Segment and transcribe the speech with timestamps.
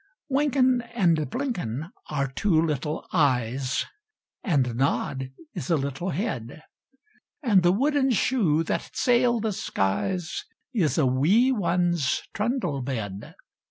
[0.31, 3.85] Wynken and Blynken are two little eyes,
[4.43, 6.63] And Nod is a little head,
[7.43, 10.43] And the wooden shoe that sailed the skies
[10.73, 13.35] Is a wee one's trundle bed.